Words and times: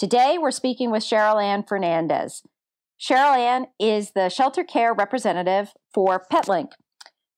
Today, 0.00 0.36
we're 0.40 0.50
speaking 0.50 0.90
with 0.90 1.02
Cheryl 1.02 1.40
Ann 1.42 1.62
Fernandes. 1.62 2.40
Cheryl 2.98 3.36
Ann 3.36 3.66
is 3.78 4.12
the 4.12 4.30
shelter 4.30 4.64
care 4.64 4.94
representative 4.94 5.74
for 5.92 6.24
PetLink. 6.32 6.70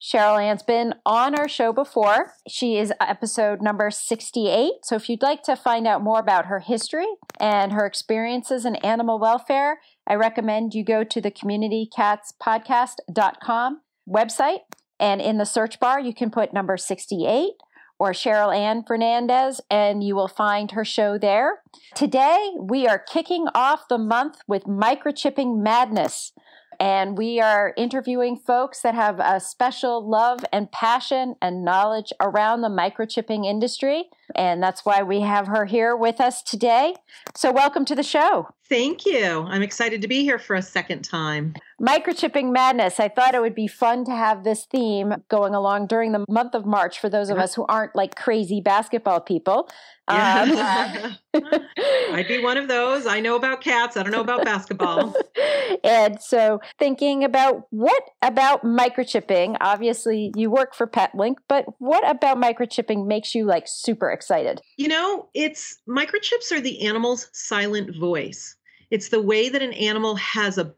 Cheryl 0.00 0.40
Ann's 0.40 0.62
been 0.62 0.94
on 1.04 1.34
our 1.34 1.48
show 1.48 1.72
before. 1.72 2.34
She 2.48 2.78
is 2.78 2.92
episode 3.00 3.62
number 3.62 3.90
68. 3.90 4.74
So 4.84 4.94
if 4.94 5.08
you'd 5.08 5.22
like 5.22 5.42
to 5.42 5.56
find 5.56 5.88
out 5.88 6.04
more 6.04 6.20
about 6.20 6.46
her 6.46 6.60
history 6.60 7.08
and 7.40 7.72
her 7.72 7.84
experiences 7.84 8.64
in 8.64 8.76
animal 8.76 9.18
welfare, 9.18 9.80
I 10.06 10.14
recommend 10.14 10.72
you 10.72 10.84
go 10.84 11.02
to 11.02 11.20
the 11.20 11.32
communitycatspodcast.com 11.32 13.80
website. 14.08 14.60
And 15.00 15.20
in 15.20 15.38
the 15.38 15.46
search 15.46 15.80
bar, 15.80 15.98
you 15.98 16.14
can 16.14 16.30
put 16.30 16.54
number 16.54 16.76
68 16.76 17.54
or 18.02 18.10
Cheryl 18.10 18.52
Ann 18.52 18.82
Fernandes, 18.82 19.60
and 19.70 20.02
you 20.02 20.16
will 20.16 20.26
find 20.26 20.72
her 20.72 20.84
show 20.84 21.18
there. 21.18 21.62
Today, 21.94 22.50
we 22.58 22.84
are 22.88 22.98
kicking 22.98 23.46
off 23.54 23.86
the 23.86 23.96
month 23.96 24.38
with 24.48 24.64
microchipping 24.64 25.62
madness. 25.62 26.32
And 26.80 27.16
we 27.16 27.40
are 27.40 27.72
interviewing 27.76 28.36
folks 28.36 28.82
that 28.82 28.96
have 28.96 29.20
a 29.20 29.38
special 29.38 30.04
love 30.04 30.44
and 30.52 30.72
passion 30.72 31.36
and 31.40 31.64
knowledge 31.64 32.12
around 32.20 32.62
the 32.62 32.68
microchipping 32.68 33.46
industry. 33.46 34.06
And 34.34 34.60
that's 34.60 34.84
why 34.84 35.04
we 35.04 35.20
have 35.20 35.46
her 35.46 35.66
here 35.66 35.94
with 35.94 36.20
us 36.20 36.42
today. 36.42 36.96
So, 37.36 37.52
welcome 37.52 37.84
to 37.84 37.94
the 37.94 38.02
show. 38.02 38.48
Thank 38.72 39.04
you. 39.04 39.44
I'm 39.50 39.60
excited 39.60 40.00
to 40.00 40.08
be 40.08 40.22
here 40.22 40.38
for 40.38 40.56
a 40.56 40.62
second 40.62 41.02
time. 41.02 41.54
Microchipping 41.78 42.54
Madness. 42.54 42.98
I 42.98 43.08
thought 43.08 43.34
it 43.34 43.42
would 43.42 43.54
be 43.54 43.68
fun 43.68 44.06
to 44.06 44.12
have 44.12 44.44
this 44.44 44.64
theme 44.64 45.12
going 45.28 45.54
along 45.54 45.88
during 45.88 46.12
the 46.12 46.24
month 46.26 46.54
of 46.54 46.64
March 46.64 46.98
for 46.98 47.10
those 47.10 47.28
of 47.28 47.36
us 47.36 47.54
who 47.54 47.66
aren't 47.66 47.94
like 47.94 48.14
crazy 48.14 48.62
basketball 48.62 49.20
people. 49.20 49.68
Um, 50.08 50.52
I'd 51.34 52.24
be 52.26 52.42
one 52.42 52.56
of 52.56 52.68
those. 52.68 53.06
I 53.06 53.20
know 53.20 53.36
about 53.36 53.60
cats. 53.60 53.98
I 53.98 54.02
don't 54.04 54.10
know 54.10 54.22
about 54.22 54.42
basketball. 54.42 55.14
and 55.84 56.18
so, 56.18 56.62
thinking 56.78 57.24
about 57.24 57.66
what 57.68 58.02
about 58.22 58.64
microchipping? 58.64 59.58
Obviously, 59.60 60.32
you 60.34 60.50
work 60.50 60.74
for 60.74 60.86
PetLink, 60.86 61.34
but 61.46 61.66
what 61.78 62.08
about 62.08 62.38
microchipping 62.38 63.06
makes 63.06 63.34
you 63.34 63.44
like 63.44 63.64
super 63.66 64.10
excited? 64.10 64.62
You 64.78 64.88
know, 64.88 65.28
it's 65.34 65.78
microchips 65.86 66.50
are 66.52 66.60
the 66.60 66.86
animal's 66.86 67.28
silent 67.34 67.94
voice. 67.94 68.56
It's 68.92 69.08
the 69.08 69.22
way 69.22 69.48
that 69.48 69.62
an 69.62 69.72
animal 69.72 70.14
has 70.16 70.58
a 70.58 70.72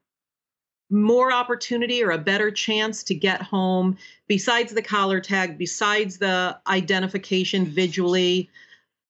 more 0.88 1.32
opportunity 1.32 2.02
or 2.02 2.12
a 2.12 2.18
better 2.18 2.50
chance 2.50 3.02
to 3.02 3.14
get 3.14 3.42
home 3.42 3.98
besides 4.28 4.72
the 4.72 4.82
collar 4.82 5.20
tag, 5.20 5.58
besides 5.58 6.18
the 6.18 6.58
identification 6.66 7.66
visually 7.66 8.48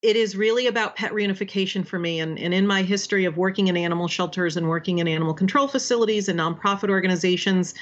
it 0.05 0.17
is 0.17 0.37
really 0.37 0.67
about 0.67 0.97
pet 0.97 1.13
reunification 1.13 1.87
for 1.87 1.99
me. 1.99 2.21
And, 2.21 2.39
and 2.39 2.53
in 2.53 2.67
my 2.67 2.83
history 2.83 3.25
of 3.25 3.39
working 3.39 3.69
in 3.69 3.77
animal 3.79 4.07
shelters 4.07 4.55
and 4.55 4.69
working 4.69 4.99
in 4.99 5.09
animal 5.09 5.33
control 5.33 5.67
facilities 5.67 6.29
and 6.29 6.39
nonprofit 6.39 6.91
organizations, 6.91 7.75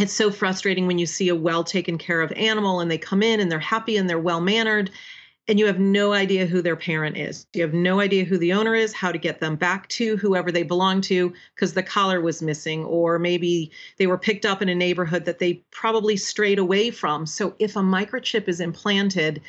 it's 0.00 0.12
so 0.12 0.32
frustrating 0.32 0.88
when 0.88 0.98
you 0.98 1.06
see 1.06 1.28
a 1.28 1.36
well 1.36 1.62
taken 1.62 1.96
care 1.96 2.22
of 2.22 2.32
animal 2.32 2.80
and 2.80 2.90
they 2.90 2.98
come 2.98 3.22
in 3.22 3.38
and 3.38 3.52
they're 3.52 3.60
happy 3.60 3.96
and 3.96 4.10
they're 4.10 4.18
well 4.18 4.40
mannered 4.40 4.90
and 5.48 5.58
you 5.58 5.66
have 5.66 5.80
no 5.80 6.12
idea 6.12 6.44
who 6.44 6.60
their 6.60 6.76
parent 6.76 7.16
is. 7.16 7.46
You 7.54 7.62
have 7.62 7.72
no 7.72 8.00
idea 8.00 8.24
who 8.24 8.36
the 8.36 8.52
owner 8.52 8.74
is, 8.74 8.92
how 8.92 9.10
to 9.10 9.18
get 9.18 9.40
them 9.40 9.56
back 9.56 9.88
to 9.88 10.18
whoever 10.18 10.52
they 10.52 10.62
belong 10.62 11.00
to 11.02 11.32
because 11.54 11.72
the 11.72 11.82
collar 11.82 12.20
was 12.20 12.42
missing, 12.42 12.84
or 12.84 13.18
maybe 13.18 13.70
they 13.96 14.06
were 14.06 14.18
picked 14.18 14.44
up 14.44 14.60
in 14.60 14.68
a 14.68 14.74
neighborhood 14.74 15.24
that 15.24 15.38
they 15.38 15.54
probably 15.70 16.18
strayed 16.18 16.58
away 16.58 16.90
from. 16.90 17.24
So 17.24 17.54
if 17.58 17.76
a 17.76 17.80
microchip 17.80 18.46
is 18.46 18.60
implanted, 18.60 19.40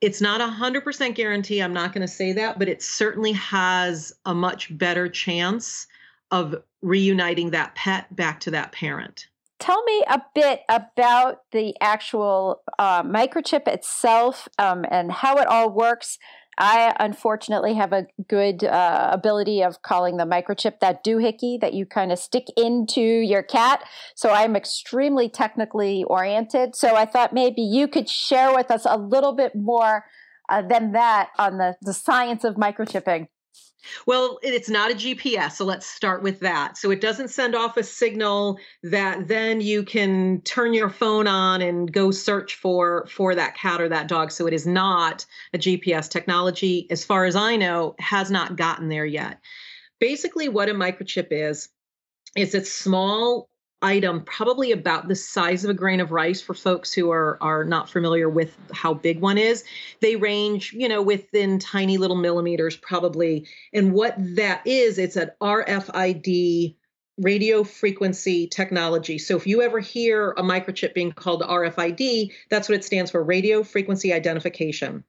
it's 0.00 0.20
not 0.20 0.40
a 0.40 0.46
100% 0.46 1.14
guarantee 1.14 1.60
i'm 1.60 1.72
not 1.72 1.92
going 1.92 2.02
to 2.02 2.12
say 2.12 2.32
that 2.32 2.58
but 2.58 2.68
it 2.68 2.82
certainly 2.82 3.30
has 3.32 4.12
a 4.26 4.34
much 4.34 4.76
better 4.76 5.08
chance 5.08 5.86
of 6.32 6.56
reuniting 6.82 7.50
that 7.50 7.72
pet 7.76 8.14
back 8.16 8.40
to 8.40 8.50
that 8.50 8.72
parent 8.72 9.28
tell 9.62 9.82
me 9.84 10.02
a 10.08 10.20
bit 10.34 10.62
about 10.68 11.38
the 11.52 11.74
actual 11.80 12.62
uh, 12.78 13.02
microchip 13.04 13.68
itself 13.68 14.48
um, 14.58 14.84
and 14.90 15.12
how 15.12 15.36
it 15.36 15.46
all 15.46 15.70
works 15.70 16.18
I 16.58 16.94
unfortunately 17.00 17.74
have 17.74 17.92
a 17.92 18.06
good 18.28 18.64
uh, 18.64 19.08
ability 19.10 19.62
of 19.62 19.80
calling 19.82 20.18
the 20.18 20.24
microchip 20.24 20.80
that 20.80 21.04
doohickey 21.04 21.58
that 21.60 21.72
you 21.72 21.86
kind 21.86 22.12
of 22.12 22.18
stick 22.18 22.46
into 22.56 23.00
your 23.00 23.42
cat. 23.42 23.82
So 24.14 24.30
I'm 24.30 24.54
extremely 24.54 25.28
technically 25.28 26.04
oriented. 26.04 26.76
So 26.76 26.94
I 26.94 27.06
thought 27.06 27.32
maybe 27.32 27.62
you 27.62 27.88
could 27.88 28.08
share 28.08 28.54
with 28.54 28.70
us 28.70 28.86
a 28.88 28.98
little 28.98 29.32
bit 29.32 29.54
more 29.54 30.04
uh, 30.50 30.62
than 30.62 30.92
that 30.92 31.30
on 31.38 31.56
the, 31.56 31.76
the 31.80 31.94
science 31.94 32.44
of 32.44 32.56
microchipping. 32.56 33.28
Well, 34.06 34.38
it's 34.42 34.68
not 34.68 34.90
a 34.90 34.94
GPS, 34.94 35.52
so 35.52 35.64
let's 35.64 35.86
start 35.86 36.22
with 36.22 36.40
that. 36.40 36.76
So 36.76 36.90
it 36.90 37.00
doesn't 37.00 37.28
send 37.28 37.54
off 37.54 37.76
a 37.76 37.82
signal 37.82 38.58
that 38.82 39.28
then 39.28 39.60
you 39.60 39.82
can 39.82 40.40
turn 40.42 40.74
your 40.74 40.90
phone 40.90 41.26
on 41.26 41.62
and 41.62 41.92
go 41.92 42.10
search 42.10 42.54
for 42.54 43.06
for 43.06 43.34
that 43.34 43.56
cat 43.56 43.80
or 43.80 43.88
that 43.88 44.08
dog. 44.08 44.30
So 44.30 44.46
it 44.46 44.52
is 44.52 44.66
not 44.66 45.26
a 45.52 45.58
GPS 45.58 46.08
technology 46.08 46.86
as 46.90 47.04
far 47.04 47.24
as 47.24 47.36
I 47.36 47.56
know 47.56 47.94
has 47.98 48.30
not 48.30 48.56
gotten 48.56 48.88
there 48.88 49.06
yet. 49.06 49.40
Basically 49.98 50.48
what 50.48 50.68
a 50.68 50.74
microchip 50.74 51.28
is 51.30 51.68
is 52.36 52.54
it's 52.54 52.72
small 52.72 53.48
item 53.82 54.22
probably 54.24 54.72
about 54.72 55.08
the 55.08 55.14
size 55.14 55.64
of 55.64 55.70
a 55.70 55.74
grain 55.74 56.00
of 56.00 56.12
rice 56.12 56.40
for 56.40 56.54
folks 56.54 56.92
who 56.92 57.10
are 57.10 57.38
are 57.40 57.64
not 57.64 57.90
familiar 57.90 58.28
with 58.28 58.56
how 58.72 58.94
big 58.94 59.20
one 59.20 59.38
is. 59.38 59.64
They 60.00 60.16
range 60.16 60.72
you 60.72 60.88
know 60.88 61.02
within 61.02 61.58
tiny 61.58 61.98
little 61.98 62.16
millimeters 62.16 62.76
probably. 62.76 63.46
And 63.72 63.92
what 63.92 64.14
that 64.36 64.66
is 64.66 64.98
it's 64.98 65.16
an 65.16 65.30
rfid 65.40 66.76
radio 67.18 67.62
frequency 67.62 68.46
technology. 68.46 69.18
So 69.18 69.36
if 69.36 69.46
you 69.46 69.60
ever 69.62 69.80
hear 69.80 70.30
a 70.32 70.42
microchip 70.42 70.94
being 70.94 71.12
called 71.12 71.42
rfid 71.42 72.32
that's 72.50 72.68
what 72.68 72.76
it 72.76 72.84
stands 72.84 73.10
for 73.10 73.22
radio 73.22 73.62
frequency 73.62 74.12
identification 74.12 75.04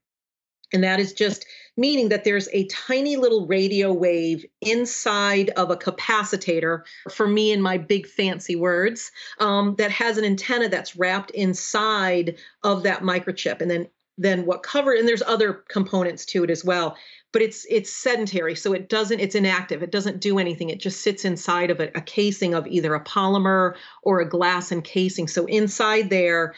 and 0.73 0.83
that 0.83 0.99
is 0.99 1.13
just 1.13 1.45
meaning 1.77 2.09
that 2.09 2.23
there's 2.23 2.49
a 2.51 2.67
tiny 2.67 3.15
little 3.15 3.47
radio 3.47 3.93
wave 3.93 4.45
inside 4.61 5.49
of 5.51 5.71
a 5.71 5.77
capacitor, 5.77 6.83
for 7.11 7.27
me 7.27 7.51
in 7.51 7.61
my 7.61 7.77
big 7.77 8.07
fancy 8.07 8.55
words, 8.55 9.11
um, 9.39 9.75
that 9.75 9.91
has 9.91 10.17
an 10.17 10.25
antenna 10.25 10.69
that's 10.69 10.95
wrapped 10.95 11.31
inside 11.31 12.35
of 12.63 12.83
that 12.83 13.01
microchip. 13.01 13.61
And 13.61 13.71
then 13.71 13.87
then 14.17 14.45
what 14.45 14.61
cover 14.61 14.93
and 14.93 15.07
there's 15.07 15.23
other 15.23 15.53
components 15.69 16.23
to 16.25 16.43
it 16.43 16.51
as 16.51 16.63
well 16.63 16.95
but 17.31 17.41
it's 17.41 17.65
it's 17.67 17.91
sedentary 17.91 18.55
so 18.55 18.71
it 18.71 18.87
doesn't 18.87 19.19
it's 19.19 19.33
inactive 19.33 19.81
it 19.81 19.91
doesn't 19.91 20.19
do 20.19 20.37
anything 20.37 20.69
it 20.69 20.79
just 20.79 21.01
sits 21.01 21.25
inside 21.25 21.71
of 21.71 21.79
a, 21.79 21.89
a 21.95 22.01
casing 22.01 22.53
of 22.53 22.67
either 22.67 22.93
a 22.93 23.03
polymer 23.03 23.73
or 24.03 24.21
a 24.21 24.29
glass 24.29 24.71
encasing 24.71 25.27
so 25.27 25.47
inside 25.47 26.11
there 26.11 26.53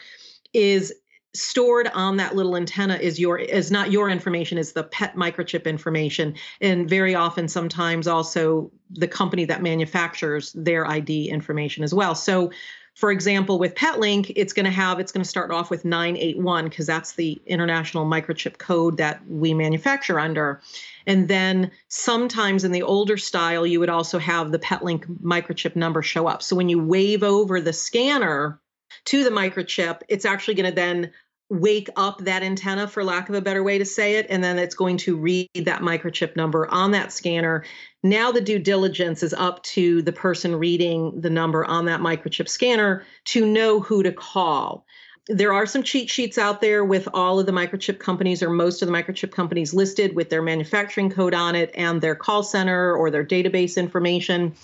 is 0.52 0.92
stored 1.36 1.88
on 1.94 2.16
that 2.16 2.34
little 2.34 2.56
antenna 2.56 2.96
is 2.96 3.18
your 3.18 3.38
is 3.38 3.70
not 3.70 3.92
your 3.92 4.10
information 4.10 4.58
is 4.58 4.72
the 4.72 4.84
pet 4.84 5.14
microchip 5.16 5.64
information. 5.64 6.34
And 6.60 6.88
very 6.88 7.14
often 7.14 7.48
sometimes 7.48 8.06
also 8.06 8.70
the 8.90 9.08
company 9.08 9.44
that 9.46 9.62
manufactures 9.62 10.52
their 10.52 10.86
id 10.86 11.28
information 11.28 11.84
as 11.84 11.94
well. 11.94 12.14
So 12.14 12.50
for 12.94 13.10
example 13.12 13.58
with 13.58 13.74
petlink 13.74 14.32
it's 14.36 14.52
going 14.52 14.64
to 14.64 14.70
have 14.70 14.98
it's 14.98 15.12
going 15.12 15.22
to 15.22 15.28
start 15.28 15.50
off 15.50 15.70
with 15.70 15.84
981 15.84 16.64
because 16.64 16.86
that's 16.86 17.12
the 17.12 17.40
international 17.46 18.06
microchip 18.06 18.58
code 18.58 18.96
that 18.96 19.20
we 19.28 19.54
manufacture 19.54 20.18
under. 20.18 20.60
And 21.06 21.28
then 21.28 21.70
sometimes 21.88 22.64
in 22.64 22.72
the 22.72 22.82
older 22.82 23.16
style 23.16 23.66
you 23.66 23.80
would 23.80 23.90
also 23.90 24.18
have 24.18 24.52
the 24.52 24.58
petlink 24.58 25.04
microchip 25.22 25.76
number 25.76 26.02
show 26.02 26.26
up. 26.26 26.42
So 26.42 26.56
when 26.56 26.68
you 26.68 26.82
wave 26.82 27.22
over 27.22 27.60
the 27.60 27.72
scanner 27.72 28.60
to 29.06 29.24
the 29.24 29.30
microchip, 29.30 30.02
it's 30.08 30.24
actually 30.24 30.54
going 30.54 30.70
to 30.70 30.74
then 30.74 31.12
wake 31.48 31.88
up 31.96 32.18
that 32.24 32.42
antenna 32.42 32.88
for 32.88 33.04
lack 33.04 33.28
of 33.28 33.34
a 33.34 33.40
better 33.40 33.62
way 33.62 33.78
to 33.78 33.84
say 33.84 34.16
it 34.16 34.26
and 34.28 34.42
then 34.42 34.58
it's 34.58 34.74
going 34.74 34.96
to 34.96 35.16
read 35.16 35.48
that 35.54 35.80
microchip 35.80 36.34
number 36.34 36.68
on 36.72 36.90
that 36.90 37.12
scanner 37.12 37.64
now 38.02 38.32
the 38.32 38.40
due 38.40 38.58
diligence 38.58 39.22
is 39.22 39.32
up 39.34 39.62
to 39.62 40.02
the 40.02 40.12
person 40.12 40.56
reading 40.56 41.20
the 41.20 41.30
number 41.30 41.64
on 41.64 41.84
that 41.84 42.00
microchip 42.00 42.48
scanner 42.48 43.04
to 43.24 43.46
know 43.46 43.78
who 43.78 44.02
to 44.02 44.10
call 44.10 44.84
there 45.28 45.52
are 45.52 45.66
some 45.66 45.82
cheat 45.82 46.08
sheets 46.08 46.38
out 46.38 46.60
there 46.60 46.84
with 46.84 47.08
all 47.12 47.40
of 47.40 47.46
the 47.46 47.52
microchip 47.52 47.98
companies 47.98 48.42
or 48.42 48.50
most 48.50 48.80
of 48.80 48.86
the 48.86 48.94
microchip 48.94 49.32
companies 49.32 49.74
listed 49.74 50.14
with 50.14 50.30
their 50.30 50.42
manufacturing 50.42 51.10
code 51.10 51.34
on 51.34 51.56
it 51.56 51.70
and 51.74 52.00
their 52.00 52.14
call 52.14 52.44
center 52.44 52.94
or 52.94 53.10
their 53.10 53.24
database 53.24 53.76
information. 53.76 54.54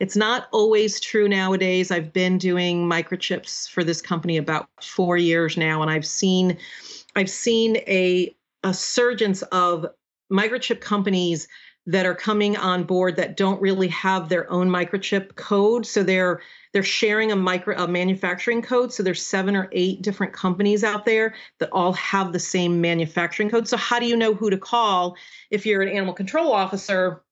It's 0.00 0.16
not 0.16 0.48
always 0.50 0.98
true 0.98 1.28
nowadays. 1.28 1.90
I've 1.90 2.12
been 2.12 2.38
doing 2.38 2.88
microchips 2.88 3.68
for 3.68 3.84
this 3.84 4.00
company 4.00 4.38
about 4.38 4.68
4 4.82 5.18
years 5.18 5.56
now 5.56 5.82
and 5.82 5.90
I've 5.90 6.06
seen 6.06 6.56
I've 7.14 7.30
seen 7.30 7.76
a 7.86 8.34
a 8.62 8.74
surgence 8.74 9.42
of 9.42 9.86
microchip 10.32 10.80
companies 10.80 11.48
that 11.86 12.06
are 12.06 12.14
coming 12.14 12.56
on 12.56 12.84
board 12.84 13.16
that 13.16 13.36
don't 13.36 13.60
really 13.60 13.88
have 13.88 14.28
their 14.28 14.50
own 14.50 14.68
microchip 14.68 15.34
code. 15.34 15.86
So 15.86 16.02
they're 16.02 16.40
they're 16.72 16.82
sharing 16.82 17.32
a 17.32 17.36
micro 17.36 17.76
a 17.76 17.88
manufacturing 17.88 18.62
code. 18.62 18.92
So 18.92 19.02
there's 19.02 19.24
seven 19.24 19.56
or 19.56 19.68
eight 19.72 20.02
different 20.02 20.32
companies 20.32 20.84
out 20.84 21.04
there 21.04 21.34
that 21.58 21.70
all 21.72 21.92
have 21.94 22.32
the 22.32 22.38
same 22.38 22.80
manufacturing 22.80 23.50
code. 23.50 23.68
So 23.68 23.76
how 23.76 23.98
do 23.98 24.06
you 24.06 24.16
know 24.16 24.34
who 24.34 24.50
to 24.50 24.58
call 24.58 25.16
if 25.50 25.66
you're 25.66 25.82
an 25.82 25.88
animal 25.88 26.14
control 26.14 26.52
officer 26.52 27.22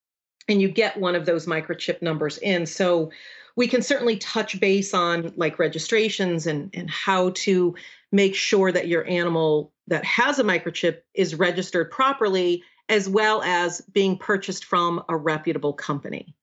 and 0.49 0.61
you 0.61 0.69
get 0.69 0.97
one 0.97 1.15
of 1.15 1.27
those 1.27 1.47
microchip 1.47 2.01
numbers 2.03 2.39
in 2.39 2.67
so 2.67 3.11
we 3.57 3.67
can 3.67 3.83
certainly 3.83 4.17
touch 4.17 4.59
base 4.61 4.95
on 4.95 5.33
like 5.37 5.59
registrations 5.59 6.47
and 6.47 6.71
and 6.75 6.91
how 6.91 7.31
to 7.31 7.75
make 8.13 8.35
sure 8.35 8.73
that 8.73 8.89
your 8.89 9.07
animal 9.07 9.73
that 9.87 10.05
has 10.05 10.39
a 10.39 10.45
microchip 10.45 10.99
is 11.15 11.35
registered 11.35 11.91
properly 11.91 12.63
as 12.89 13.09
well 13.09 13.43
as 13.43 13.81
being 13.93 14.17
purchased 14.17 14.65
from 14.65 15.03
a 15.09 15.17
reputable 15.17 15.73
company. 15.73 16.35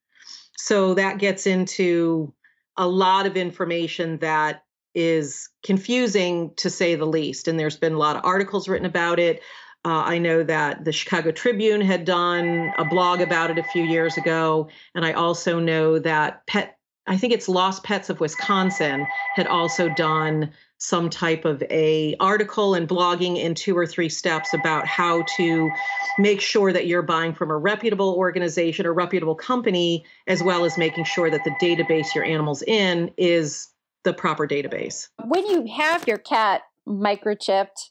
So 0.58 0.94
that 0.94 1.18
gets 1.18 1.48
into 1.48 2.34
a 2.78 2.88
lot 2.88 3.26
of 3.26 3.38
information 3.38 4.18
that 4.20 4.64
is 4.94 5.50
confusing 5.64 6.54
to 6.56 6.70
say 6.70 6.96
the 6.96 7.06
least. 7.06 7.48
And 7.48 7.60
there's 7.60 7.78
been 7.78 7.94
a 7.94 8.00
lot 8.00 8.16
of 8.16 8.26
articles 8.26 8.68
written 8.68 8.86
about 8.86 9.20
it. 9.20 9.42
Uh, 9.86 10.02
I 10.04 10.18
know 10.18 10.44
that 10.44 10.84
the 10.84 10.92
Chicago 10.92 11.32
Tribune 11.32 11.80
had 11.80 12.06
done 12.06 12.74
a 12.80 12.84
blog 12.84 13.22
about 13.22 13.52
it 13.52 13.60
a 13.60 13.64
few 13.64 13.84
years 13.84 14.18
ago. 14.18 14.68
And 14.96 15.06
I 15.06 15.14
also 15.14 15.60
know 15.60 16.00
that 16.00 16.46
Pet, 16.48 16.80
I 17.06 17.18
think 17.18 17.34
it's 17.34 17.48
Lost 17.48 17.84
Pets 17.84 18.10
of 18.10 18.20
Wisconsin, 18.20 19.06
had 19.36 19.46
also 19.46 19.88
done 19.90 20.52
some 20.80 21.10
type 21.10 21.46
of 21.46 21.62
a 21.70 22.16
article 22.20 22.74
and 22.74 22.88
blogging 22.88 23.38
in 23.38 23.54
two 23.54 23.78
or 23.78 23.86
three 23.86 24.10
steps 24.10 24.54
about 24.54 24.88
how 24.88 25.24
to 25.38 25.70
make 26.18 26.42
sure 26.42 26.74
that 26.74 26.88
you're 26.88 27.02
buying 27.04 27.34
from 27.34 27.52
a 27.52 27.58
reputable 27.58 28.16
organization 28.16 28.86
or 28.86 28.94
reputable 28.94 29.36
company 29.36 30.04
as 30.28 30.44
well 30.44 30.66
as 30.66 30.78
making 30.78 31.04
sure 31.04 31.30
that 31.30 31.44
the 31.44 31.56
database 31.62 32.14
your 32.14 32.26
animals 32.26 32.62
in 32.64 33.10
is 33.18 33.70
the 34.04 34.14
proper 34.14 34.46
database 34.46 35.08
when 35.24 35.48
you 35.48 35.66
have 35.66 36.06
your 36.08 36.18
cat 36.18 36.62
microchipped 36.88 37.90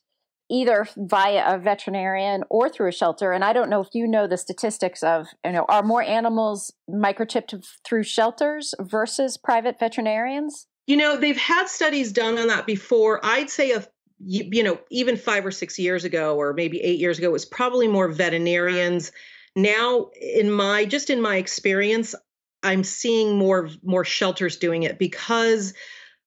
either 0.55 0.87
via 0.97 1.55
a 1.55 1.59
veterinarian 1.59 2.45
or 2.49 2.69
through 2.69 2.89
a 2.89 2.93
shelter 2.93 3.33
and 3.33 3.45
i 3.45 3.53
don't 3.53 3.69
know 3.69 3.81
if 3.81 3.89
you 3.93 4.07
know 4.07 4.27
the 4.27 4.37
statistics 4.37 5.03
of 5.03 5.27
you 5.45 5.53
know 5.53 5.65
are 5.69 5.83
more 5.83 6.03
animals 6.03 6.73
microchipped 6.89 7.55
through 7.85 8.03
shelters 8.03 8.75
versus 8.81 9.37
private 9.37 9.79
veterinarians 9.79 10.67
you 10.87 10.97
know, 10.97 11.17
they've 11.17 11.37
had 11.37 11.69
studies 11.69 12.13
done 12.13 12.39
on 12.39 12.49
that 12.49 12.67
before. 12.67 13.21
I'd 13.25 13.51
say 13.51 13.73
a 13.73 13.87
you, 14.27 14.63
know, 14.63 14.79
even 14.91 15.17
5 15.17 15.47
or 15.47 15.51
6 15.51 15.79
years 15.79 16.05
ago 16.05 16.37
or 16.37 16.55
maybe 16.55 16.81
8 16.81 16.99
years 16.99 17.19
ago 17.19 17.29
it 17.29 17.33
was 17.33 17.45
probably 17.45 17.89
more 17.89 18.09
veterinarians. 18.09 19.13
Now 19.57 20.11
in 20.21 20.51
my 20.51 20.85
just 20.85 21.11
in 21.11 21.21
my 21.21 21.37
experience, 21.37 22.15
I'm 22.63 22.85
seeing 22.85 23.37
more 23.37 23.69
more 23.83 24.05
shelters 24.05 24.57
doing 24.57 24.85
it 24.85 24.99
because 24.99 25.75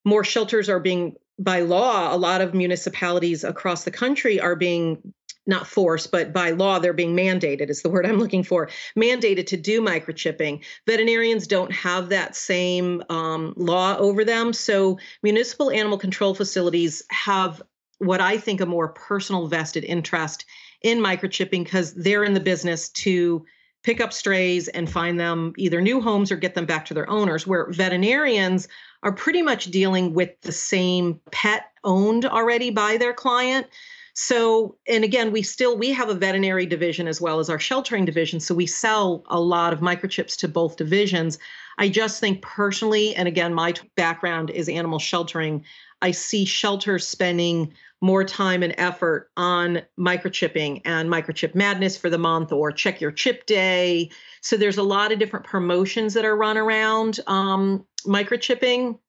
more 0.05 0.23
shelters 0.23 0.69
are 0.69 0.79
being 0.79 1.15
by 1.39 1.61
law, 1.61 2.13
a 2.13 2.17
lot 2.17 2.41
of 2.41 2.53
municipalities 2.53 3.43
across 3.43 3.83
the 3.83 3.91
country 3.91 4.39
are 4.39 4.55
being 4.55 5.13
not 5.47 5.65
forced, 5.65 6.11
but 6.11 6.33
by 6.33 6.51
law, 6.51 6.77
they're 6.77 6.93
being 6.93 7.15
mandated, 7.15 7.69
is 7.69 7.81
the 7.81 7.89
word 7.89 8.05
I'm 8.05 8.19
looking 8.19 8.43
for, 8.43 8.69
mandated 8.97 9.47
to 9.47 9.57
do 9.57 9.81
microchipping. 9.81 10.63
Veterinarians 10.85 11.47
don't 11.47 11.71
have 11.71 12.09
that 12.09 12.35
same 12.35 13.01
um, 13.09 13.53
law 13.55 13.95
over 13.97 14.25
them. 14.25 14.51
So 14.51 14.99
municipal 15.23 15.71
animal 15.71 15.97
control 15.97 16.35
facilities 16.35 17.01
have 17.09 17.61
what 17.99 18.19
I 18.19 18.37
think 18.37 18.59
a 18.61 18.65
more 18.65 18.89
personal 18.89 19.47
vested 19.47 19.85
interest 19.85 20.45
in 20.81 20.99
microchipping 20.99 21.63
because 21.63 21.93
they're 21.93 22.25
in 22.25 22.33
the 22.33 22.39
business 22.39 22.89
to 22.89 23.45
pick 23.83 24.01
up 24.01 24.11
strays 24.11 24.67
and 24.67 24.91
find 24.91 25.19
them 25.19 25.53
either 25.57 25.79
new 25.79 26.01
homes 26.01 26.31
or 26.31 26.35
get 26.35 26.55
them 26.55 26.65
back 26.65 26.85
to 26.85 26.93
their 26.93 27.09
owners, 27.09 27.47
where 27.47 27.71
veterinarians 27.71 28.67
are 29.03 29.11
pretty 29.11 29.41
much 29.41 29.65
dealing 29.65 30.13
with 30.13 30.39
the 30.41 30.51
same 30.51 31.19
pet 31.31 31.71
owned 31.83 32.25
already 32.25 32.69
by 32.69 32.97
their 32.97 33.13
client. 33.13 33.67
So, 34.13 34.75
and 34.87 35.03
again, 35.03 35.31
we 35.31 35.43
still 35.43 35.77
we 35.77 35.91
have 35.91 36.09
a 36.09 36.15
veterinary 36.15 36.65
division 36.65 37.07
as 37.07 37.21
well 37.21 37.39
as 37.39 37.51
our 37.51 37.59
sheltering 37.59 38.03
division, 38.03 38.39
so 38.39 38.55
we 38.55 38.65
sell 38.65 39.23
a 39.27 39.39
lot 39.39 39.73
of 39.73 39.79
microchips 39.79 40.35
to 40.37 40.47
both 40.47 40.75
divisions. 40.75 41.37
I 41.77 41.89
just 41.89 42.19
think 42.19 42.41
personally, 42.41 43.13
and 43.13 43.27
again, 43.27 43.53
my 43.53 43.75
background 43.95 44.49
is 44.49 44.69
animal 44.69 44.97
sheltering. 44.97 45.63
I 46.01 46.11
see 46.11 46.45
shelters 46.45 47.07
spending 47.07 47.73
more 48.01 48.23
time 48.23 48.61
and 48.61 48.75
effort 48.77 49.31
on 49.37 49.81
microchipping 49.99 50.81
and 50.85 51.09
microchip 51.09 51.55
madness 51.55 51.97
for 51.97 52.09
the 52.09 52.17
month 52.17 52.51
or 52.51 52.71
check 52.71 53.01
your 53.01 53.11
chip 53.11 53.45
day. 53.47 54.11
So 54.41 54.55
there's 54.55 54.77
a 54.77 54.83
lot 54.83 55.11
of 55.11 55.17
different 55.17 55.45
promotions 55.45 56.13
that 56.13 56.25
are 56.25 56.35
run 56.35 56.57
around 56.57 57.19
um, 57.25 57.85
microchipping 58.05 58.99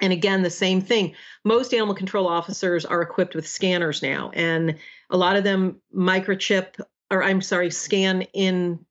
and 0.00 0.12
again, 0.12 0.42
the 0.42 0.50
same 0.50 0.80
thing. 0.80 1.14
Most 1.44 1.74
animal 1.74 1.94
control 1.94 2.26
officers 2.26 2.84
are 2.84 3.02
equipped 3.02 3.34
with 3.34 3.46
scanners 3.46 4.02
now, 4.02 4.30
and 4.34 4.76
a 5.10 5.16
lot 5.16 5.36
of 5.36 5.44
them 5.44 5.80
microchip, 5.94 6.80
or 7.10 7.22
I'm 7.22 7.42
sorry, 7.42 7.70
scan 7.70 8.22
in 8.32 8.84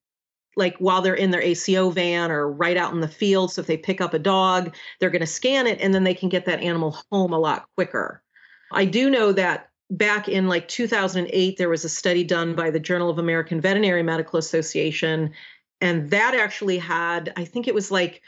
like 0.60 0.78
while 0.78 1.02
they're 1.02 1.16
in 1.16 1.32
their 1.32 1.42
ACO 1.42 1.90
van 1.90 2.30
or 2.30 2.52
right 2.52 2.78
out 2.78 2.94
in 2.94 3.00
the 3.00 3.08
field. 3.08 3.52
So 3.52 3.62
if 3.62 3.68
they 3.68 3.78
pick 3.78 4.02
up 4.02 4.14
a 4.14 4.20
dog, 4.20 4.76
they're 5.00 5.10
going 5.10 5.22
to 5.22 5.28
scan 5.28 5.66
it 5.66 5.80
and 5.82 5.94
then 5.94 6.04
they 6.04 6.14
can 6.14 6.30
get 6.30 6.46
that 6.46 6.62
animal 6.62 6.98
home 7.12 7.34
a 7.34 7.40
lot 7.40 7.66
quicker. 7.76 8.22
I 8.72 8.86
do 8.86 9.10
know 9.10 9.32
that 9.32 9.70
back 9.90 10.30
in 10.30 10.48
like 10.48 10.68
2008, 10.68 11.58
there 11.58 11.70
was 11.70 11.84
a 11.84 11.90
study 11.90 12.24
done 12.24 12.56
by 12.56 12.70
the 12.70 12.80
Journal 12.80 13.10
of 13.10 13.18
American 13.18 13.60
Veterinary 13.60 14.04
Medical 14.04 14.38
Association. 14.38 15.32
And 15.82 16.12
that 16.12 16.36
actually 16.36 16.78
had, 16.78 17.34
I 17.36 17.46
think 17.46 17.68
it 17.68 17.74
was 17.74 17.90
like 17.90 18.22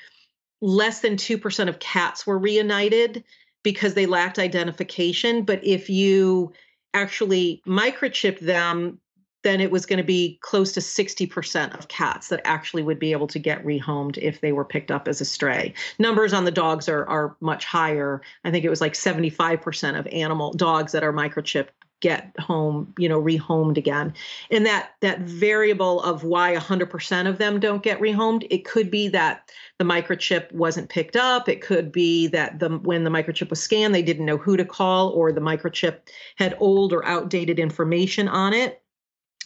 less 0.62 1.02
than 1.02 1.18
2% 1.18 1.70
of 1.70 1.80
cats 1.80 2.26
were 2.26 2.40
reunited 2.40 3.24
because 3.64 3.94
they 3.94 4.06
lacked 4.06 4.40
identification. 4.40 5.44
But 5.44 5.64
if 5.64 5.90
you 5.90 6.54
actually 6.94 7.62
microchip 7.68 8.40
them, 8.40 9.00
then 9.44 9.62
it 9.62 9.72
was 9.72 9.86
going 9.86 9.98
to 9.98 10.04
be 10.04 10.38
close 10.42 10.72
to 10.74 10.80
60% 10.80 11.78
of 11.78 11.88
cats 11.88 12.28
that 12.28 12.42
actually 12.46 12.84
would 12.84 13.00
be 13.00 13.12
able 13.12 13.28
to 13.28 13.40
get 13.40 13.66
rehomed 13.66 14.18
if 14.18 14.42
they 14.42 14.52
were 14.52 14.66
picked 14.66 14.92
up 14.92 15.08
as 15.08 15.22
a 15.22 15.26
stray. 15.26 15.74
Numbers 16.00 16.34
on 16.34 16.46
the 16.46 16.52
dogs 16.52 16.88
are 16.88 17.08
are 17.08 17.36
much 17.42 17.66
higher. 17.66 18.22
I 18.44 18.52
think 18.52 18.66
it 18.66 18.70
was 18.70 18.82
like 18.82 18.94
75% 18.94 20.00
of 20.00 20.08
animal 20.08 20.54
dogs 20.54 20.92
that 20.92 21.04
are 21.04 21.14
microchipped 21.14 21.70
get 22.02 22.36
home, 22.40 22.94
you 22.98 23.08
know, 23.08 23.22
rehomed 23.22 23.78
again. 23.78 24.14
And 24.50 24.66
that 24.66 24.92
that 25.00 25.22
variable 25.22 26.02
of 26.02 26.24
why 26.24 26.56
100% 26.56 27.30
of 27.30 27.38
them 27.38 27.60
don't 27.60 27.84
get 27.84 28.00
rehomed, 28.00 28.46
it 28.50 28.66
could 28.66 28.92
be 28.92 29.08
that 29.10 29.50
the 29.78 29.86
microchip 29.86 30.52
wasn't 30.52 30.90
picked 30.90 31.16
up. 31.16 31.48
It 31.48 31.62
could 31.62 31.92
be 31.92 32.28
that 32.28 32.60
the 32.60 32.70
when 32.80 33.04
the 33.04 33.10
microchip 33.10 33.50
was 33.50 33.62
scanned, 33.62 33.96
they 33.96 34.02
didn't 34.02 34.26
know 34.26 34.38
who 34.38 34.58
to 34.58 34.66
call, 34.66 35.10
or 35.10 35.32
the 35.32 35.42
microchip 35.42 36.00
had 36.36 36.58
old 36.60 36.92
or 36.92 37.06
outdated 37.06 37.60
information 37.60 38.28
on 38.28 38.54
it. 38.54 38.81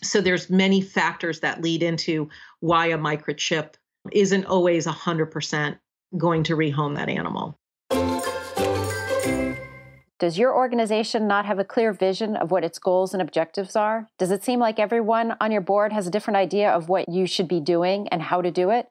So 0.05 0.21
there's 0.21 0.49
many 0.49 0.81
factors 0.81 1.39
that 1.39 1.61
lead 1.61 1.83
into 1.83 2.29
why 2.59 2.87
a 2.87 2.97
microchip 2.97 3.73
isn't 4.11 4.45
always 4.45 4.85
100% 4.85 5.77
going 6.17 6.43
to 6.43 6.55
rehome 6.55 6.95
that 6.95 7.09
animal. 7.09 7.57
Does 10.17 10.37
your 10.37 10.55
organization 10.55 11.27
not 11.27 11.45
have 11.45 11.59
a 11.59 11.65
clear 11.65 11.91
vision 11.91 12.37
of 12.37 12.49
what 12.49 12.63
its 12.63 12.79
goals 12.79 13.13
and 13.13 13.21
objectives 13.21 13.75
are? 13.75 14.09
Does 14.17 14.31
it 14.31 14.43
seem 14.43 14.59
like 14.59 14.79
everyone 14.79 15.35
on 15.41 15.51
your 15.51 15.61
board 15.61 15.91
has 15.91 16.07
a 16.07 16.11
different 16.11 16.37
idea 16.37 16.71
of 16.71 16.87
what 16.87 17.09
you 17.09 17.27
should 17.27 17.49
be 17.49 17.59
doing 17.59 18.07
and 18.07 18.21
how 18.21 18.41
to 18.41 18.49
do 18.49 18.69
it? 18.69 18.87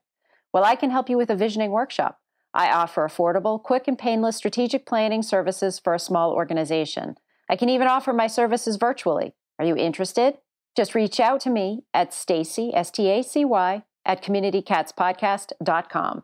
Well, 0.52 0.64
I 0.64 0.76
can 0.76 0.90
help 0.90 1.09
you 1.09 1.16
with 1.16 1.30
a 1.30 1.37
visioning 1.37 1.71
workshop. 1.71 2.21
I 2.52 2.71
offer 2.71 3.09
affordable, 3.09 3.61
quick, 3.62 3.88
and 3.88 3.99
painless 3.99 4.37
strategic 4.37 4.85
planning 4.87 5.23
services 5.23 5.78
for 5.78 5.94
a 5.94 5.99
small 5.99 6.33
organization. 6.33 7.16
I 7.49 7.56
can 7.56 7.68
even 7.68 7.88
offer 7.88 8.12
my 8.12 8.26
services 8.26 8.76
virtually. 8.76 9.35
Are 9.59 9.64
you 9.64 9.76
interested? 9.76 10.38
Just 10.76 10.95
reach 10.95 11.21
out 11.21 11.40
to 11.43 11.50
me 11.50 11.85
at 11.93 12.12
Stacy, 12.12 12.75
S 12.75 12.90
T 12.90 13.09
A 13.11 13.23
C 13.23 13.45
Y, 13.45 13.85
at 14.04 14.23
communitycatspodcast.com. 14.23 16.23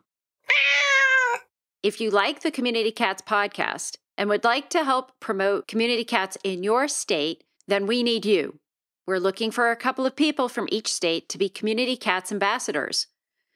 If 1.83 1.99
you 1.99 2.11
like 2.11 2.41
the 2.41 2.51
Community 2.51 2.91
Cats 2.91 3.23
podcast, 3.23 3.97
and 4.21 4.29
would 4.29 4.43
like 4.43 4.69
to 4.69 4.83
help 4.83 5.19
promote 5.19 5.67
community 5.67 6.03
cats 6.03 6.37
in 6.43 6.63
your 6.63 6.87
state, 6.87 7.43
then 7.67 7.87
we 7.87 8.03
need 8.03 8.23
you. 8.23 8.59
We're 9.07 9.17
looking 9.17 9.49
for 9.49 9.71
a 9.71 9.75
couple 9.75 10.05
of 10.05 10.15
people 10.15 10.47
from 10.47 10.69
each 10.71 10.93
state 10.93 11.27
to 11.29 11.39
be 11.39 11.49
community 11.49 11.97
cats 11.97 12.31
ambassadors. 12.31 13.07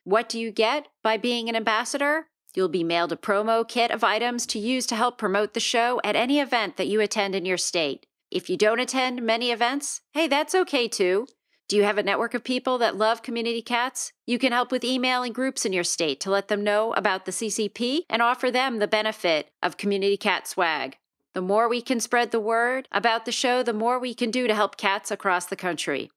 What 0.05 0.27
do 0.27 0.39
you 0.39 0.51
get 0.51 0.87
by 1.03 1.17
being 1.17 1.49
an 1.49 1.55
ambassador? 1.55 2.29
You'll 2.55 2.67
be 2.67 2.83
mailed 2.83 3.11
a 3.11 3.15
promo 3.15 3.67
kit 3.67 3.91
of 3.91 4.03
items 4.03 4.47
to 4.47 4.59
use 4.59 4.87
to 4.87 4.95
help 4.95 5.19
promote 5.19 5.53
the 5.53 5.59
show 5.59 6.01
at 6.03 6.15
any 6.15 6.39
event 6.39 6.77
that 6.77 6.87
you 6.87 6.99
attend 6.99 7.35
in 7.35 7.45
your 7.45 7.57
state. 7.57 8.07
If 8.31 8.49
you 8.49 8.57
don't 8.57 8.79
attend 8.79 9.21
many 9.21 9.51
events, 9.51 10.01
hey, 10.13 10.27
that's 10.27 10.55
okay 10.55 10.87
too. 10.87 11.27
Do 11.67 11.75
you 11.75 11.83
have 11.83 11.97
a 11.97 12.03
network 12.03 12.35
of 12.35 12.43
people 12.43 12.77
that 12.77 12.95
love 12.95 13.23
community 13.23 13.61
cats? 13.61 14.13
You 14.27 14.37
can 14.37 14.51
help 14.51 14.71
with 14.71 14.83
emailing 14.83 15.33
groups 15.33 15.65
in 15.65 15.73
your 15.73 15.83
state 15.83 16.19
to 16.21 16.29
let 16.29 16.47
them 16.47 16.63
know 16.63 16.93
about 16.93 17.25
the 17.25 17.31
CCP 17.31 18.01
and 18.09 18.21
offer 18.21 18.51
them 18.51 18.77
the 18.77 18.87
benefit 18.87 19.49
of 19.63 19.77
community 19.77 20.17
cat 20.17 20.47
swag. 20.47 20.97
The 21.33 21.41
more 21.41 21.67
we 21.67 21.81
can 21.81 21.99
spread 21.99 22.31
the 22.31 22.39
word 22.39 22.87
about 22.91 23.25
the 23.25 23.31
show, 23.31 23.63
the 23.63 23.73
more 23.73 23.99
we 23.99 24.13
can 24.13 24.31
do 24.31 24.47
to 24.47 24.53
help 24.53 24.77
cats 24.77 25.09
across 25.09 25.47
the 25.47 25.55
country. 25.55 26.11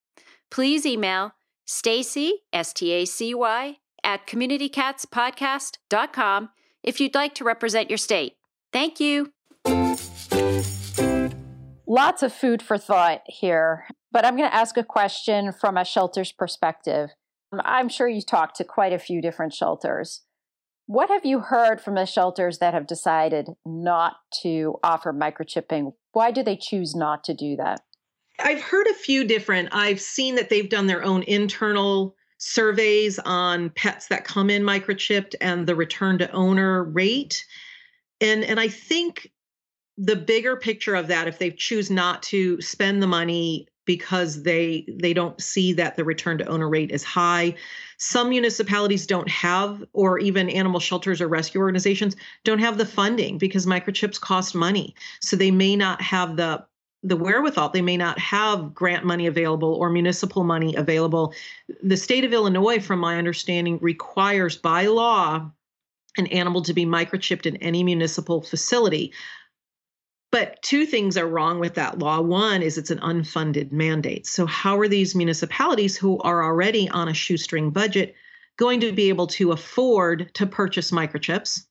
Please 0.50 0.84
email 0.84 1.32
Stacy, 1.64 2.42
S 2.52 2.72
T 2.72 2.92
A 2.92 3.04
C 3.04 3.34
Y, 3.34 3.78
at 4.04 4.26
communitycatspodcast.com 4.26 6.50
if 6.82 7.00
you'd 7.00 7.14
like 7.14 7.34
to 7.34 7.44
represent 7.44 7.90
your 7.90 7.98
state. 7.98 8.36
Thank 8.72 9.00
you. 9.00 9.32
Lots 11.90 12.22
of 12.22 12.34
food 12.34 12.60
for 12.60 12.76
thought 12.76 13.22
here, 13.24 13.86
but 14.12 14.26
I'm 14.26 14.36
going 14.36 14.48
to 14.48 14.54
ask 14.54 14.76
a 14.76 14.84
question 14.84 15.52
from 15.52 15.78
a 15.78 15.86
shelter's 15.86 16.32
perspective. 16.32 17.08
Um, 17.50 17.62
I'm 17.64 17.88
sure 17.88 18.06
you 18.06 18.20
talked 18.20 18.56
to 18.56 18.64
quite 18.64 18.92
a 18.92 18.98
few 18.98 19.22
different 19.22 19.54
shelters. 19.54 20.20
What 20.84 21.08
have 21.08 21.24
you 21.24 21.40
heard 21.40 21.80
from 21.80 21.94
the 21.94 22.04
shelters 22.04 22.58
that 22.58 22.74
have 22.74 22.86
decided 22.86 23.48
not 23.64 24.16
to 24.42 24.76
offer 24.84 25.14
microchipping? 25.14 25.92
Why 26.12 26.30
do 26.30 26.42
they 26.42 26.56
choose 26.56 26.94
not 26.94 27.24
to 27.24 27.32
do 27.32 27.56
that? 27.56 27.80
I've 28.38 28.60
heard 28.60 28.86
a 28.86 28.94
few 28.94 29.24
different. 29.24 29.70
I've 29.72 30.00
seen 30.00 30.34
that 30.34 30.50
they've 30.50 30.68
done 30.68 30.88
their 30.88 31.02
own 31.02 31.22
internal 31.22 32.14
surveys 32.36 33.18
on 33.20 33.70
pets 33.70 34.08
that 34.08 34.24
come 34.24 34.50
in 34.50 34.62
microchipped 34.62 35.36
and 35.40 35.66
the 35.66 35.74
return 35.74 36.18
to 36.18 36.30
owner 36.32 36.84
rate. 36.84 37.46
And 38.20 38.44
and 38.44 38.60
I 38.60 38.68
think 38.68 39.30
the 39.98 40.16
bigger 40.16 40.56
picture 40.56 40.94
of 40.94 41.08
that 41.08 41.28
if 41.28 41.38
they 41.38 41.50
choose 41.50 41.90
not 41.90 42.22
to 42.22 42.60
spend 42.60 43.02
the 43.02 43.06
money 43.06 43.66
because 43.84 44.42
they 44.44 44.86
they 44.88 45.12
don't 45.12 45.40
see 45.40 45.72
that 45.72 45.96
the 45.96 46.04
return 46.04 46.38
to 46.38 46.46
owner 46.46 46.68
rate 46.68 46.90
is 46.90 47.02
high 47.02 47.54
some 47.98 48.28
municipalities 48.28 49.06
don't 49.06 49.28
have 49.28 49.84
or 49.92 50.20
even 50.20 50.48
animal 50.48 50.78
shelters 50.78 51.20
or 51.20 51.26
rescue 51.26 51.60
organizations 51.60 52.14
don't 52.44 52.60
have 52.60 52.78
the 52.78 52.86
funding 52.86 53.38
because 53.38 53.66
microchips 53.66 54.20
cost 54.20 54.54
money. 54.54 54.94
So 55.20 55.36
they 55.36 55.50
may 55.50 55.76
not 55.76 56.00
have 56.00 56.36
the 56.36 56.64
the 57.04 57.16
wherewithal. 57.16 57.68
They 57.68 57.82
may 57.82 57.96
not 57.96 58.18
have 58.18 58.74
grant 58.74 59.04
money 59.04 59.26
available 59.26 59.72
or 59.74 59.88
municipal 59.90 60.42
money 60.42 60.74
available. 60.74 61.32
The 61.82 61.96
state 61.96 62.24
of 62.24 62.32
illinois 62.32 62.80
from 62.80 63.00
my 63.00 63.18
understanding 63.18 63.78
requires 63.80 64.56
by 64.56 64.86
law 64.86 65.50
an 66.16 66.26
animal 66.28 66.62
to 66.62 66.74
be 66.74 66.86
microchipped 66.86 67.46
in 67.46 67.56
any 67.56 67.82
municipal 67.84 68.42
facility 68.42 69.12
but 70.30 70.60
two 70.62 70.84
things 70.84 71.16
are 71.16 71.26
wrong 71.26 71.58
with 71.58 71.74
that 71.74 71.98
law. 71.98 72.20
One 72.20 72.62
is 72.62 72.76
it's 72.76 72.90
an 72.90 72.98
unfunded 72.98 73.72
mandate. 73.72 74.26
So, 74.26 74.46
how 74.46 74.78
are 74.78 74.88
these 74.88 75.14
municipalities 75.14 75.96
who 75.96 76.18
are 76.20 76.44
already 76.44 76.88
on 76.88 77.08
a 77.08 77.14
shoestring 77.14 77.70
budget 77.70 78.14
going 78.56 78.80
to 78.80 78.92
be 78.92 79.08
able 79.08 79.26
to 79.28 79.52
afford 79.52 80.30
to 80.34 80.46
purchase 80.46 80.90
microchips? 80.90 81.64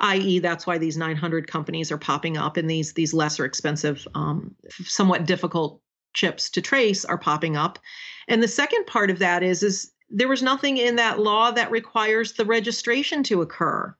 i.e., 0.00 0.38
that's 0.38 0.66
why 0.66 0.78
these 0.78 0.96
900 0.96 1.46
companies 1.46 1.92
are 1.92 1.98
popping 1.98 2.36
up 2.36 2.56
and 2.56 2.68
these 2.68 2.94
these 2.94 3.14
lesser 3.14 3.44
expensive, 3.44 4.06
um, 4.14 4.54
somewhat 4.84 5.26
difficult 5.26 5.80
chips 6.14 6.50
to 6.50 6.60
trace 6.60 7.04
are 7.04 7.18
popping 7.18 7.56
up. 7.56 7.78
And 8.26 8.42
the 8.42 8.48
second 8.48 8.86
part 8.86 9.10
of 9.10 9.18
that 9.20 9.42
is 9.42 9.62
is 9.62 9.92
there 10.08 10.28
was 10.28 10.42
nothing 10.42 10.76
in 10.76 10.96
that 10.96 11.20
law 11.20 11.52
that 11.52 11.70
requires 11.70 12.32
the 12.32 12.44
registration 12.44 13.22
to 13.24 13.42
occur. 13.42 13.94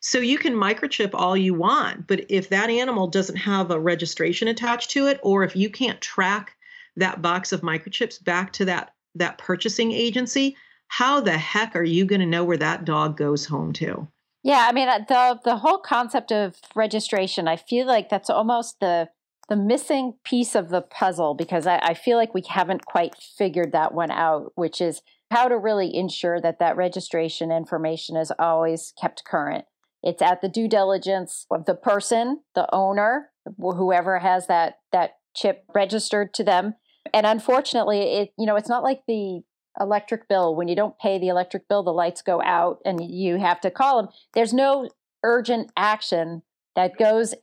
So 0.00 0.18
you 0.18 0.38
can 0.38 0.54
microchip 0.54 1.10
all 1.12 1.36
you 1.36 1.52
want, 1.52 2.06
but 2.06 2.24
if 2.30 2.48
that 2.48 2.70
animal 2.70 3.06
doesn't 3.06 3.36
have 3.36 3.70
a 3.70 3.78
registration 3.78 4.48
attached 4.48 4.90
to 4.92 5.06
it, 5.06 5.20
or 5.22 5.44
if 5.44 5.54
you 5.54 5.68
can't 5.68 6.00
track 6.00 6.56
that 6.96 7.20
box 7.20 7.52
of 7.52 7.60
microchips 7.60 8.22
back 8.22 8.52
to 8.54 8.64
that 8.64 8.94
that 9.16 9.38
purchasing 9.38 9.92
agency, 9.92 10.56
how 10.88 11.20
the 11.20 11.36
heck 11.36 11.76
are 11.76 11.84
you 11.84 12.04
going 12.04 12.20
to 12.20 12.26
know 12.26 12.44
where 12.44 12.56
that 12.56 12.84
dog 12.84 13.16
goes 13.16 13.44
home 13.44 13.72
to? 13.74 14.08
Yeah, 14.42 14.66
I 14.66 14.72
mean 14.72 14.88
uh, 14.88 15.00
the 15.06 15.40
the 15.44 15.56
whole 15.56 15.78
concept 15.78 16.32
of 16.32 16.56
registration, 16.74 17.46
I 17.46 17.56
feel 17.56 17.86
like 17.86 18.08
that's 18.08 18.30
almost 18.30 18.80
the 18.80 19.10
the 19.50 19.56
missing 19.56 20.14
piece 20.24 20.54
of 20.54 20.70
the 20.70 20.80
puzzle 20.80 21.34
because 21.34 21.66
I, 21.66 21.78
I 21.82 21.94
feel 21.94 22.16
like 22.16 22.32
we 22.32 22.42
haven't 22.48 22.86
quite 22.86 23.16
figured 23.16 23.72
that 23.72 23.92
one 23.92 24.12
out, 24.12 24.52
which 24.54 24.80
is 24.80 25.02
how 25.30 25.48
to 25.48 25.58
really 25.58 25.94
ensure 25.94 26.40
that 26.40 26.58
that 26.60 26.76
registration 26.76 27.52
information 27.52 28.16
is 28.16 28.32
always 28.38 28.94
kept 28.98 29.24
current. 29.24 29.64
It's 30.02 30.22
at 30.22 30.40
the 30.40 30.48
due 30.48 30.68
diligence 30.68 31.46
of 31.50 31.66
the 31.66 31.74
person, 31.74 32.40
the 32.54 32.72
owner, 32.74 33.30
whoever 33.58 34.18
has 34.18 34.46
that 34.46 34.78
that 34.92 35.18
chip 35.34 35.64
registered 35.74 36.34
to 36.34 36.44
them. 36.44 36.74
And 37.12 37.26
unfortunately, 37.26 38.00
it 38.00 38.32
you 38.38 38.46
know, 38.46 38.56
it's 38.56 38.68
not 38.68 38.82
like 38.82 39.02
the 39.06 39.42
electric 39.78 40.28
bill 40.28 40.54
when 40.56 40.68
you 40.68 40.76
don't 40.76 40.98
pay 40.98 41.18
the 41.18 41.28
electric 41.28 41.68
bill 41.68 41.82
the 41.82 41.92
lights 41.92 42.22
go 42.22 42.42
out 42.42 42.78
and 42.84 43.00
you 43.10 43.38
have 43.38 43.60
to 43.60 43.70
call 43.70 43.96
them. 43.96 44.12
There's 44.34 44.52
no 44.52 44.88
urgent 45.22 45.70
action 45.76 46.42
that 46.76 46.96
goes 46.96 47.34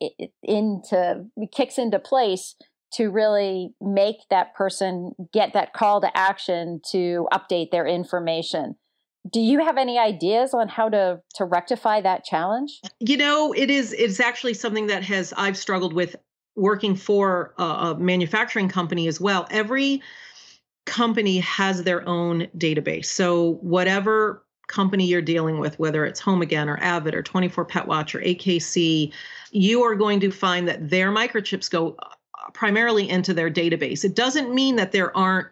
into 0.44 1.26
kicks 1.52 1.78
into 1.78 2.00
place 2.00 2.56
to 2.94 3.10
really 3.10 3.74
make 3.82 4.18
that 4.30 4.56
person 4.56 5.12
get 5.34 5.54
that 5.54 5.74
call 5.74 6.02
to 6.02 6.18
action 6.18 6.82
to 6.92 7.28
update 7.34 7.72
their 7.72 7.86
information 7.86 8.76
do 9.32 9.40
you 9.40 9.60
have 9.60 9.78
any 9.78 9.98
ideas 10.00 10.54
on 10.54 10.68
how 10.68 10.90
to 10.90 11.22
to 11.36 11.46
rectify 11.46 12.02
that 12.02 12.24
challenge? 12.24 12.80
You 13.00 13.18
know 13.18 13.54
it 13.54 13.70
is 13.70 13.94
it's 13.94 14.20
actually 14.20 14.54
something 14.54 14.88
that 14.88 15.04
has 15.04 15.34
i've 15.38 15.58
struggled 15.58 15.94
with 15.94 16.16
working 16.56 16.96
for 16.96 17.54
a, 17.58 17.64
a 17.64 17.96
manufacturing 18.00 18.68
company 18.70 19.08
as 19.08 19.22
well. 19.22 19.48
Every 19.52 20.02
company 20.86 21.40
has 21.40 21.84
their 21.84 22.08
own 22.08 22.48
database. 22.58 23.06
So 23.06 23.56
whatever 23.62 24.44
company 24.68 25.06
you're 25.06 25.22
dealing 25.22 25.60
with 25.60 25.80
whether 25.80 26.04
it's 26.06 26.22
HomeAgain 26.22 26.68
or 26.68 26.78
avid 26.82 27.16
or 27.16 27.24
24 27.24 27.64
pet 27.64 27.88
watch 27.88 28.14
or 28.14 28.20
akc 28.20 29.14
you 29.52 29.82
are 29.82 29.96
going 29.96 30.20
to 30.20 30.30
find 30.30 30.68
that 30.68 30.90
their 30.90 31.10
microchips 31.10 31.72
go 31.72 31.96
primarily 32.54 33.10
into 33.10 33.34
their 33.34 33.50
database. 33.50 34.04
It 34.04 34.16
doesn't 34.16 34.54
mean 34.54 34.76
that 34.78 34.92
there 34.92 35.16
aren't 35.16 35.48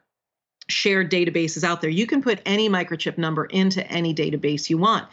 shared 0.67 1.11
databases 1.11 1.63
out 1.63 1.81
there. 1.81 1.89
You 1.89 2.07
can 2.07 2.21
put 2.21 2.41
any 2.45 2.69
microchip 2.69 3.17
number 3.17 3.45
into 3.45 3.85
any 3.87 4.13
database 4.13 4.69
you 4.69 4.77
want. 4.77 5.07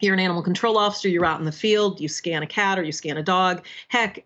you're 0.00 0.14
an 0.14 0.20
animal 0.20 0.42
control 0.42 0.76
officer 0.76 1.08
you're 1.08 1.24
out 1.24 1.38
in 1.38 1.46
the 1.46 1.52
field 1.52 2.00
you 2.00 2.08
scan 2.08 2.42
a 2.42 2.46
cat 2.46 2.78
or 2.78 2.82
you 2.82 2.92
scan 2.92 3.16
a 3.16 3.22
dog. 3.22 3.64
Heck 3.88 4.24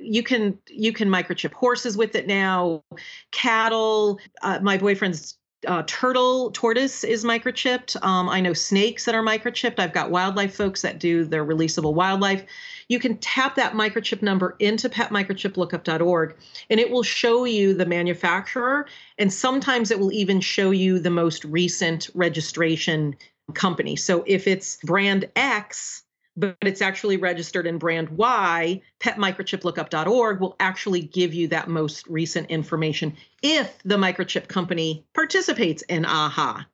you 0.00 0.22
can 0.22 0.58
you 0.68 0.92
can 0.92 1.08
microchip 1.08 1.52
horses 1.52 1.96
with 1.96 2.14
it 2.14 2.26
now. 2.26 2.82
Cattle 3.30 4.20
uh, 4.42 4.60
my 4.62 4.76
boyfriend's 4.78 5.36
uh, 5.66 5.82
turtle 5.88 6.52
tortoise 6.52 7.02
is 7.02 7.24
microchipped. 7.24 8.00
Um, 8.04 8.28
i 8.28 8.40
know 8.40 8.52
snakes 8.52 9.04
that 9.06 9.14
are 9.16 9.24
microchipped. 9.24 9.80
I've 9.80 9.92
got 9.92 10.10
wildlife 10.10 10.54
folks 10.54 10.82
that 10.82 11.00
do 11.00 11.24
their 11.24 11.44
releasable 11.44 11.94
wildlife. 11.94 12.44
You 12.88 13.00
can 13.00 13.18
tap 13.18 13.56
that 13.56 13.72
microchip 13.72 14.22
number 14.22 14.54
into 14.60 14.88
petmicrochiplookup.org 14.88 16.36
and 16.70 16.78
it 16.78 16.90
will 16.90 17.02
show 17.02 17.44
you 17.44 17.74
the 17.74 17.86
manufacturer 17.86 18.86
and 19.18 19.32
sometimes 19.32 19.90
it 19.90 19.98
will 19.98 20.12
even 20.12 20.40
show 20.40 20.70
you 20.70 21.00
the 21.00 21.10
most 21.10 21.44
recent 21.44 22.08
registration 22.14 23.16
company. 23.54 23.96
So 23.96 24.24
if 24.26 24.46
it's 24.46 24.76
brand 24.84 25.28
X, 25.36 26.02
but 26.36 26.56
it's 26.62 26.80
actually 26.80 27.16
registered 27.16 27.66
in 27.66 27.78
brand 27.78 28.08
Y, 28.10 28.80
petmicrochiplookup.org 29.00 30.40
will 30.40 30.54
actually 30.60 31.02
give 31.02 31.34
you 31.34 31.48
that 31.48 31.68
most 31.68 32.06
recent 32.06 32.48
information 32.48 33.16
if 33.42 33.76
the 33.84 33.96
microchip 33.96 34.46
company 34.46 35.04
participates 35.14 35.82
in 35.82 36.04
AHA. 36.04 36.64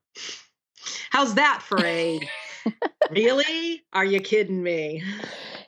How's 1.11 1.35
that 1.35 1.63
for 1.63 1.83
a 1.85 2.21
really? 3.11 3.83
Are 3.93 4.05
you 4.05 4.21
kidding 4.21 4.63
me? 4.63 5.03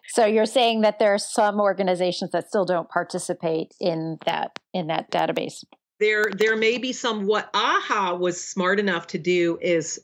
So 0.09 0.27
you're 0.27 0.47
saying 0.47 0.83
that 0.83 0.99
there 0.99 1.15
are 1.15 1.19
some 1.19 1.61
organizations 1.61 2.31
that 2.33 2.49
still 2.49 2.65
don't 2.65 2.89
participate 2.89 3.75
in 3.81 4.19
that 4.27 4.59
in 4.73 4.87
that 4.89 5.11
database. 5.11 5.65
There 6.01 6.27
there 6.37 6.57
may 6.57 6.79
be 6.79 6.93
some 6.93 7.27
what 7.27 7.49
AHA 7.55 8.17
was 8.17 8.43
smart 8.43 8.79
enough 8.79 9.07
to 9.09 9.19
do 9.19 9.59
is 9.61 10.01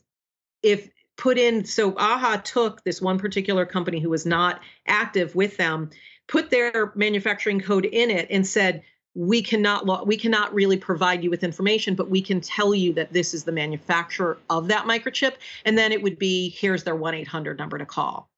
if 0.63 0.89
put 1.17 1.37
in 1.37 1.63
so 1.65 1.95
AHA 1.95 2.37
took 2.37 2.83
this 2.83 3.01
one 3.01 3.19
particular 3.19 3.65
company 3.65 3.99
who 3.99 4.09
was 4.09 4.25
not 4.25 4.61
active 4.87 5.35
with 5.35 5.57
them, 5.57 5.89
put 6.27 6.49
their 6.49 6.91
manufacturing 6.95 7.59
code 7.59 7.85
in 7.85 8.09
it 8.09 8.27
and 8.29 8.47
said 8.47 8.83
we 9.15 9.41
cannot 9.43 10.07
we 10.07 10.17
cannot 10.17 10.53
really 10.53 10.77
provide 10.77 11.23
you 11.23 11.29
with 11.29 11.43
information 11.43 11.93
but 11.93 12.09
we 12.09 12.21
can 12.21 12.41
tell 12.41 12.73
you 12.73 12.93
that 12.93 13.13
this 13.13 13.33
is 13.33 13.43
the 13.43 13.51
manufacturer 13.51 14.39
of 14.49 14.67
that 14.67 14.85
microchip 14.85 15.35
and 15.65 15.77
then 15.77 15.91
it 15.91 16.01
would 16.01 16.17
be 16.17 16.49
here's 16.49 16.83
their 16.83 16.95
1-800 16.95 17.57
number 17.57 17.77
to 17.77 17.85
call. 17.85 18.29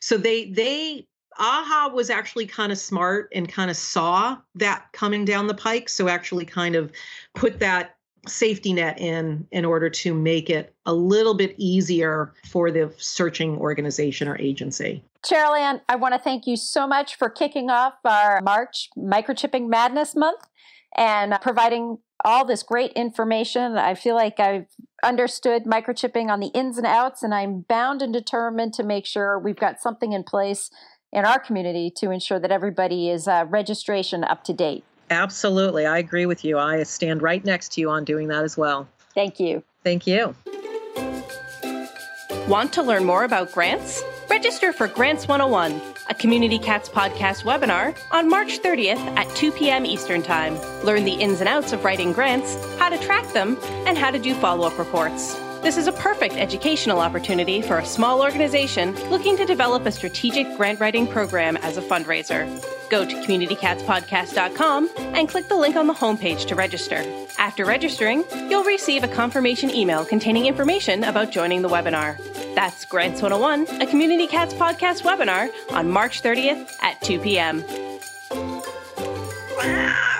So 0.00 0.16
they 0.16 0.46
they 0.46 1.06
aha 1.38 1.90
was 1.92 2.10
actually 2.10 2.46
kind 2.46 2.72
of 2.72 2.78
smart 2.78 3.28
and 3.34 3.48
kind 3.48 3.70
of 3.70 3.76
saw 3.76 4.38
that 4.54 4.86
coming 4.92 5.24
down 5.24 5.46
the 5.46 5.54
pike 5.54 5.88
so 5.88 6.08
actually 6.08 6.44
kind 6.44 6.76
of 6.76 6.92
put 7.34 7.58
that 7.58 7.96
safety 8.26 8.72
net 8.72 9.00
in 9.00 9.46
in 9.50 9.64
order 9.64 9.90
to 9.90 10.14
make 10.14 10.48
it 10.48 10.74
a 10.86 10.92
little 10.92 11.34
bit 11.34 11.54
easier 11.58 12.32
for 12.48 12.70
the 12.70 12.92
searching 12.98 13.56
organization 13.58 14.28
or 14.28 14.38
agency. 14.38 15.02
Cheryl 15.24 15.58
Ann, 15.58 15.80
I 15.88 15.96
want 15.96 16.14
to 16.14 16.20
thank 16.20 16.46
you 16.46 16.56
so 16.56 16.86
much 16.86 17.16
for 17.16 17.30
kicking 17.30 17.70
off 17.70 17.94
our 18.04 18.40
March 18.42 18.90
Microchipping 18.96 19.68
Madness 19.68 20.16
Month 20.16 20.46
and 20.96 21.36
providing 21.40 21.98
all 22.24 22.44
this 22.44 22.62
great 22.62 22.92
information. 22.92 23.76
I 23.76 23.94
feel 23.94 24.14
like 24.14 24.38
I've 24.38 24.66
understood 25.02 25.64
microchipping 25.64 26.28
on 26.28 26.40
the 26.40 26.48
ins 26.48 26.78
and 26.78 26.86
outs, 26.86 27.22
and 27.22 27.34
I'm 27.34 27.60
bound 27.62 28.02
and 28.02 28.12
determined 28.12 28.74
to 28.74 28.84
make 28.84 29.06
sure 29.06 29.38
we've 29.38 29.56
got 29.56 29.80
something 29.80 30.12
in 30.12 30.22
place 30.22 30.70
in 31.12 31.24
our 31.24 31.38
community 31.38 31.92
to 31.96 32.10
ensure 32.10 32.38
that 32.38 32.52
everybody 32.52 33.10
is 33.10 33.28
uh, 33.28 33.44
registration 33.48 34.24
up 34.24 34.44
to 34.44 34.52
date. 34.52 34.84
Absolutely. 35.12 35.86
I 35.86 35.98
agree 35.98 36.26
with 36.26 36.44
you. 36.44 36.58
I 36.58 36.82
stand 36.84 37.22
right 37.22 37.44
next 37.44 37.72
to 37.72 37.80
you 37.80 37.90
on 37.90 38.04
doing 38.04 38.28
that 38.28 38.44
as 38.44 38.56
well. 38.56 38.88
Thank 39.14 39.38
you. 39.38 39.62
Thank 39.84 40.06
you. 40.06 40.34
Want 42.48 42.72
to 42.72 42.82
learn 42.82 43.04
more 43.04 43.24
about 43.24 43.52
grants? 43.52 44.02
Register 44.28 44.72
for 44.72 44.88
Grants 44.88 45.28
101, 45.28 45.80
a 46.08 46.14
Community 46.14 46.58
Cats 46.58 46.88
podcast 46.88 47.44
webinar 47.44 47.96
on 48.10 48.28
March 48.28 48.60
30th 48.60 48.96
at 49.16 49.28
2 49.36 49.52
p.m. 49.52 49.84
Eastern 49.84 50.22
Time. 50.22 50.56
Learn 50.82 51.04
the 51.04 51.12
ins 51.12 51.40
and 51.40 51.48
outs 51.48 51.72
of 51.72 51.84
writing 51.84 52.12
grants, 52.12 52.56
how 52.78 52.88
to 52.88 52.98
track 52.98 53.30
them, 53.34 53.58
and 53.86 53.98
how 53.98 54.10
to 54.10 54.18
do 54.18 54.34
follow 54.34 54.66
up 54.66 54.78
reports. 54.78 55.34
This 55.60 55.76
is 55.76 55.86
a 55.86 55.92
perfect 55.92 56.34
educational 56.34 56.98
opportunity 56.98 57.60
for 57.60 57.78
a 57.78 57.84
small 57.84 58.22
organization 58.22 58.94
looking 59.10 59.36
to 59.36 59.44
develop 59.44 59.84
a 59.86 59.92
strategic 59.92 60.56
grant 60.56 60.80
writing 60.80 61.06
program 61.06 61.56
as 61.58 61.76
a 61.76 61.82
fundraiser. 61.82 62.48
Go 62.92 63.06
to 63.06 63.14
communitycatspodcast.com 63.14 64.90
and 64.98 65.26
click 65.26 65.48
the 65.48 65.56
link 65.56 65.76
on 65.76 65.86
the 65.86 65.94
homepage 65.94 66.46
to 66.48 66.54
register. 66.54 67.02
After 67.38 67.64
registering, 67.64 68.22
you'll 68.50 68.64
receive 68.64 69.02
a 69.02 69.08
confirmation 69.08 69.70
email 69.70 70.04
containing 70.04 70.44
information 70.44 71.02
about 71.04 71.30
joining 71.30 71.62
the 71.62 71.70
webinar. 71.70 72.18
That's 72.54 72.84
Grants 72.84 73.22
101, 73.22 73.80
a 73.80 73.86
Community 73.86 74.26
Cats 74.26 74.52
podcast 74.52 75.04
webinar 75.04 75.48
on 75.70 75.88
March 75.90 76.22
30th 76.22 76.70
at 76.82 77.00
2 77.00 77.18
p.m. 77.20 77.64
Ah! 79.58 80.11